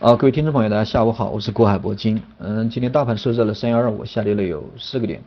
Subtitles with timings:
[0.00, 2.22] 啊，各位听众朋友，大家下午好，我是郭海铂金。
[2.38, 5.20] 嗯，今天大盘收在了三幺二五，下跌了有四个点，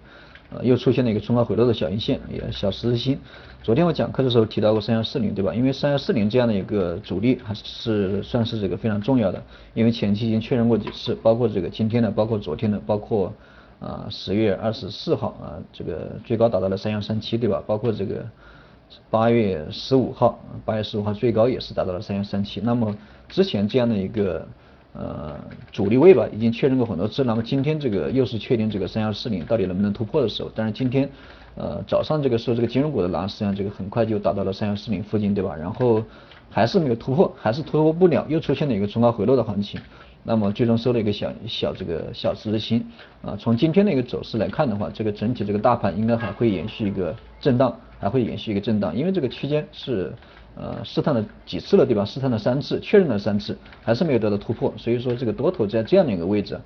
[0.50, 3.20] 呃，又出现了一个冲高回落的小阴线，也小十字星。
[3.62, 5.54] 昨天我讲课的时候提到过三幺四零，对吧？
[5.54, 9.44] 因为三幺四零这样的一个主力还是算是这个非常重要的，
[9.74, 13.34] 因为前期已经确认过几次，包括这个今天的，包括昨天的，包括
[13.82, 17.62] 啊十月二十四号啊，这个最高达到了三幺三七，对吧？
[17.68, 18.26] 包括这个。
[19.10, 22.62] 八月十五号，八月十五号最高也是达到了三幺三七。
[22.62, 22.96] 那么
[23.30, 24.48] 之前这样的一个
[24.94, 25.36] 呃
[25.72, 27.24] 阻力位吧，已经确认过很多次。
[27.24, 30.52] 那么今天这个又是确定这个三幺四零到底能不能突破的时候。
[30.54, 31.10] 但是今天
[31.56, 35.56] 呃早上这个时候这个金融股的拉，实际上这个很快就达到了三幺四零附近，对吧？
[35.56, 36.04] 然后
[36.50, 39.80] 还是没有突破，还是突破不了，又出现了一个冲高回落的行情。
[40.24, 42.86] 那么最终收了一个小小这个小十字星
[43.24, 43.36] 啊。
[43.40, 47.76] 从今天的一个走势来看的话，这个整体这个大盘应该还会延续一个震荡。
[48.00, 50.12] 还会延续一个震荡，因为这个区间是
[50.56, 52.04] 呃试探了几次了，对吧？
[52.04, 56.60] 试探了三次，确认了三次，还是没有得到突破，所以说这个多头在这样的一个位置，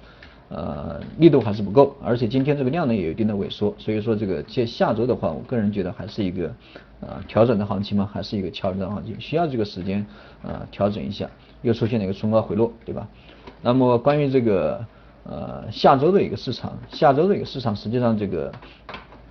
[0.47, 6.55] 呃力度还是不够，而且今天这个量呢也有一定的萎缩，所以说这个接下周的话，我个人觉得还是一个
[7.01, 10.05] 呃调整的行情嘛，还是一个调整的行情，需要这个时间
[10.41, 11.29] 呃调整一下，
[11.63, 13.05] 又出现了一个冲高回落，对吧？
[13.61, 14.85] 那么关于这个
[15.25, 18.49] 呃下周的一个市场，下周的一个市场，实际上这个。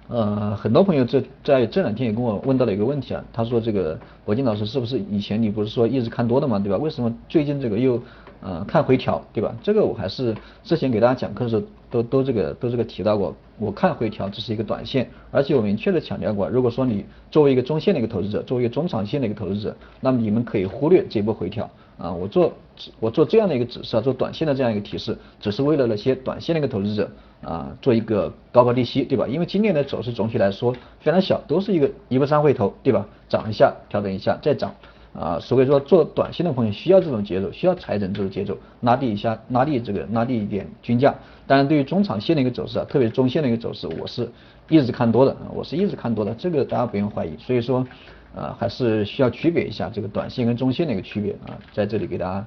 [0.06, 6.76] 呃，很多朋友这在这两天也跟我问到了一个问题啊，他说这个国金老师是不是以前你不是说一直看多的嘛，对吧？
[6.76, 7.98] 为什么最近这个又
[8.42, 9.56] 呃看回调，对吧？
[9.62, 22.52] 这个我还是之前给大家讲课的时候都都这个都这个提到过，我看回调只是一个短线，而且我明确的强调过，如果说你作为一个中线的一个投资者，作为一个中长线的一个投资者，那么你们可以忽略这一波回调啊，我做
[23.00, 27.10] 我做这样的一个指示啊，做短线的这样一个提示，只是为了那些短线的一个投资者。
[27.44, 29.26] 啊，做一个高抛低吸，对吧？
[29.28, 33.06] 因为今年的走势总体来说非常小，都是一个一步三回头，对吧？
[33.28, 34.74] 涨一下，调整一下，再涨。
[35.12, 41.14] 啊，所以说做短线的朋友需要这种节奏，需要踩准这种节奏，拉低一下，拉低这个拉低一点均价。
[41.46, 44.26] 当然，对于中长线的一个走势啊，特别是中线的一个走势，我是
[44.70, 47.36] 一直看多的，我是一直看多的，这个大家不用怀疑。
[47.36, 47.86] 所以说，
[48.34, 52.44] 啊，还是需要区别一下这个短线跟中线的一个区别啊，在这里给大家。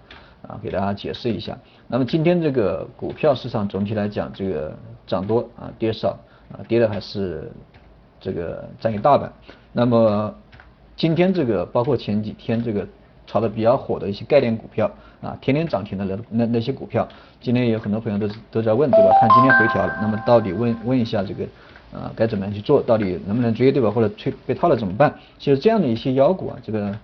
[0.47, 1.57] 啊，给大家解释一下。
[1.87, 4.71] 那么今天这个股票市场总体来讲，这个
[5.07, 6.15] 涨多啊，跌少
[6.51, 7.51] 啊，跌的还是
[8.19, 9.33] 这个占一大半。
[9.73, 10.33] 那么
[10.95, 12.87] 今天这个包括前几天这个
[13.25, 14.89] 炒的比较火的一些概念股票
[15.21, 17.05] 啊，天天涨停的那那那些股票，
[17.41, 19.17] 今天有很多朋友都是都在问对吧？
[19.19, 21.43] 看今天回调了，那么到底问问一下这个
[21.93, 22.81] 啊该怎么样去做？
[22.81, 23.91] 到底能不能追对吧？
[23.91, 25.13] 或者追被套了怎么办？
[25.39, 26.97] 其实这样的一些妖股啊，这个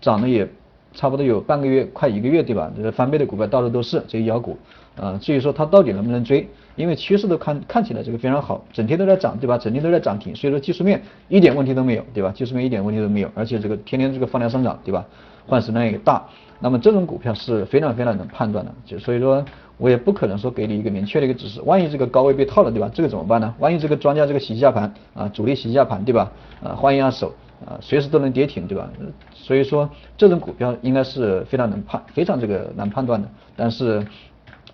[0.00, 0.48] 涨的也。
[0.94, 2.72] 差不多有半个月，快一个月，对吧？
[2.74, 4.56] 这个翻倍的股票到处都是这些妖股，
[4.96, 9.58] 啊，至于说它到底能不能追，因为趋势都看看起来这个非常好，整天都在涨，对吧？
[9.58, 12.32] 整天都在涨停，所以说技术面一点问题都没有，对吧？
[12.34, 15.04] 技术面一点问题都没有，而且这个天天这个放量上涨，对吧？
[15.46, 16.26] 换手量也大，
[16.60, 19.44] 那么这种股票是非常非常能判断的，就所以说
[19.76, 22.90] 我也不可能说给你一个明确的一个指示，万一这个高位被套了，对吧？
[22.92, 23.54] 这个怎么办呢？
[23.58, 26.32] 万一这个庄家这个洗下盘啊，主力洗下盘，对吧？
[26.62, 27.32] 啊，换一下手。
[27.66, 28.88] 啊，随时都能跌停，对吧？
[29.34, 33.28] 所以说这种股票应该是非常能判，非常这个难判断的。
[33.56, 34.00] 但是，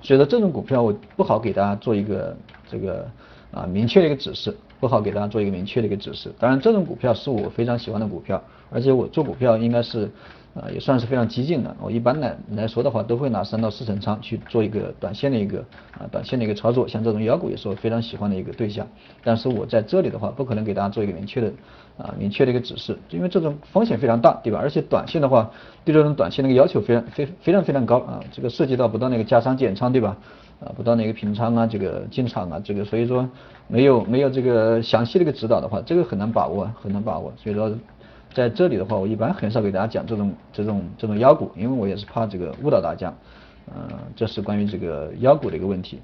[0.03, 2.37] 所以说这种股票我不好给大家做一个
[2.71, 3.09] 这个
[3.53, 6.31] 啊明确的一个指示，不好给大家做一个明确的一个指示。
[6.39, 10.11] 当然，这种股票是我非常喜欢的股票，而且我做股票应该是。
[10.55, 11.77] 啊，也算是非常激进的。
[11.81, 15.59] 我一般来来说的话，都会拿三到四成仓去做一个短线的一个
[15.99, 16.87] 啊短线的一个操作。
[16.87, 18.87] 像这种妖股也是我非常喜欢的一个对象。
[19.25, 21.53] 但是我在这里的话，不可能给大家做一个明确的
[21.99, 24.61] 啊明确的一个指示，因为这种风险非常大，对吧？
[24.63, 25.51] 而且短线的话，
[25.85, 28.21] 对这种短线的一个要求非常非非常非常高啊。
[28.31, 30.17] 这个涉及到不断的一个加仓减仓，对吧？
[30.61, 33.29] 啊，不断的一个平仓啊，这个进场啊，这个所以说
[33.67, 37.33] 没有没有这个详细的一个指导的话，这个很难把握，很难把握。
[37.37, 37.77] 所以说。
[38.35, 43.15] 在这里的话，我一般很少给大家讲这种这种这种妖股，因为我也是怕这个误导大家。
[43.69, 46.01] 嗯，这是关于这个妖股的一个问题。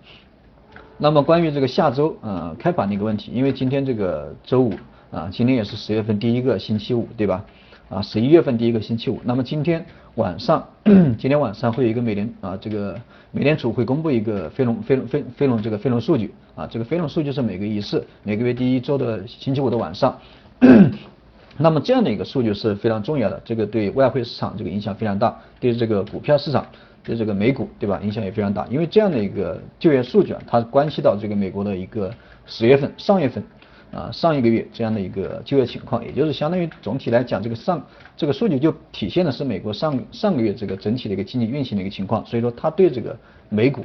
[0.96, 4.72] 那么关于这个下周呃开盘的一个问题，因为今天这个周五
[5.10, 7.44] 啊，今天也是十月份第一个星期五，对吧？
[7.88, 9.20] 啊，十一月份第一个星期五。
[9.24, 12.96] 那么今天晚上， 今天晚上会有一个美联啊，这个
[13.32, 20.16] 美联储会公布一个非农非农非非农这个非农数据啊，这个非农数据是每个一次，每个月第一周的星期五的晚上。
[21.62, 26.64] 那么这样的一个数据是非常重要的，这个对外汇市场这个影响非常大，对这个股票市场，
[27.04, 28.00] 对这个美股，对吧？
[28.02, 32.10] 影响也非常大，因为这样的一个就业数据啊，它关系到这个美国的一个
[32.46, 33.44] 十月份、上月份
[33.92, 37.84] 啊上一个月这样的一个就业情况，也就是相当于总体来讲，这个上
[38.16, 43.14] 这个数据就体现的是美国上上个月这个整体的一个经济运行的一个情况，所以说它对这个
[43.50, 43.84] 美股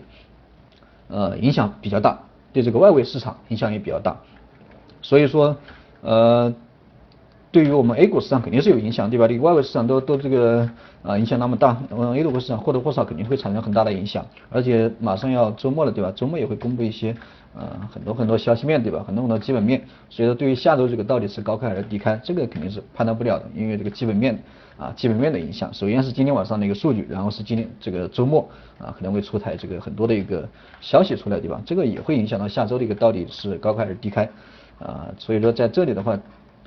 [1.10, 2.18] 呃影响比较大，
[2.54, 4.16] 对这个外围市场影响也比较大，
[5.02, 5.58] 所以说
[6.00, 6.54] 呃。
[7.56, 9.28] 对于我们 A 股市场肯定是有影响，对吧？
[9.28, 10.70] 你外围市场都都这个
[11.02, 16.12] 啊影响那么大，嗯，A 股市场或多或少肯定会产生很大的影响，而且马上要周末了，对吧？
[16.14, 17.16] 周末也会公布一些
[17.56, 19.06] 呃很多很多消息面，对吧？
[19.08, 24.38] 很多很多基本面，所以说对于下周这个到底是高开还是低开，这个肯定是判断不了的，因为这个基本面
[24.76, 28.50] 啊基本面的影响，首先是今天晚上的一个数据，然后是今天这个周末
[28.80, 30.46] 啊可能会出台这个很多的一个
[30.82, 31.62] 消息出来，对吧？
[31.66, 34.30] 这个也会影响到下周的一个到底是高开还是低开
[34.78, 36.20] 啊，所以说在这里的话。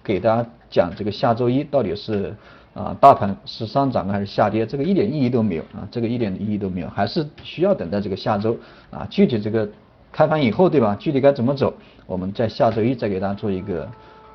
[0.08, 2.34] 给大家讲这个下周一到底是
[2.72, 8.56] 啊大盘是上涨还是下跌，这个一点意义都没有啊，这个一点意义都没有，还是需要等待这个下周
[8.90, 9.68] 啊具体这个
[10.10, 10.96] 开盘以后对吧？
[10.98, 11.74] 具体该怎么走，
[12.06, 13.86] 我们在下周一再给大家做一个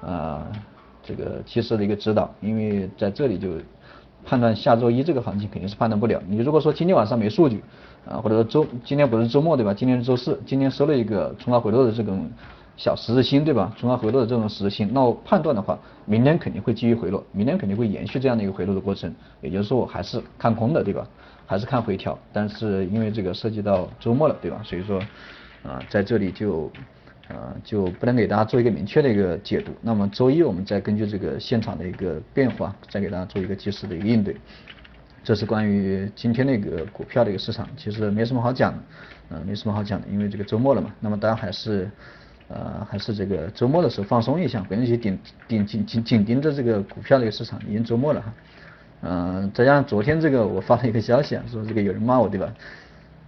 [0.06, 0.46] 啊
[1.02, 3.50] 这个及时的一个指导，因为在这里就
[4.24, 6.22] 判断下周一这个行情肯定是判断不了。
[6.28, 7.64] 你如果说今天晚上没数据
[8.08, 9.74] 啊，或者说周今天不是周末对吧？
[9.74, 12.30] 今天是周四，今天收了一个冲高回落的这种。
[12.76, 13.72] 小十字星对吧？
[13.78, 19.14] 冲高回落的这种十字星，那我判断的话，明天肯定会继续回落，明天肯定会延续这样的一个回落的过程。
[19.42, 21.08] 也就是说，我还是看空的，对吧？
[21.46, 22.18] 还是看回调。
[22.32, 24.60] 但是因为这个涉及到周末了，对吧？
[24.64, 25.00] 所以说
[25.64, 26.72] 啊，在这里就
[27.28, 29.72] 啊就不能给大家做一个明确的一个解读。
[29.80, 34.36] 那么周一我们再根据这个现场的一个变化，再给大家做一个及时的一个应对。
[35.24, 38.80] 这是关于今天那个股票的一个市场，其实没什么好讲的，
[39.30, 40.92] 嗯，没什么好讲的，因为这个周末了嘛。
[41.00, 41.88] 那么大家还是。
[42.50, 45.18] 呃，还是这个周末的时候放松一下，不用去盯
[45.48, 48.34] 盯紧紧紧盯着这个股票的一个市场，已经周末了哈。
[49.02, 52.54] 嗯，再加上昨天这个我发了一个消息啊，说这个有人骂我对吧？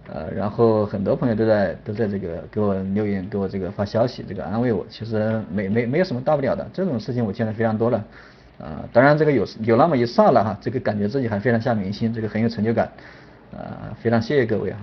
[0.08, 4.86] 呃，然后很多朋友都在都在这个给我留言，给我这个发消息，这个安慰我。
[4.88, 8.04] 其实没没没有什么大不了的，这种事情我见的非常多了。
[8.58, 12.90] 啊，当然这个有有那么一刹那哈，这个感觉自己还非常像明星，这个很有成就感。
[13.52, 14.78] 啊，非常谢谢各位哈。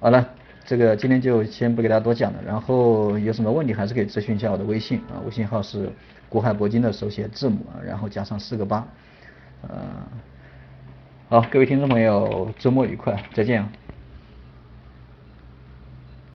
[0.00, 0.39] 好了。
[0.70, 5.90] 这个今天就先不给大家多讲了，然后有什么问题还是可以咨询一下我的微信啊，微信号是
[6.28, 8.86] 国海铂金的手写字母，然后加上四个八，
[9.62, 9.68] 呃，
[11.28, 13.79] 好，各位听众朋友，周末愉快，再见啊。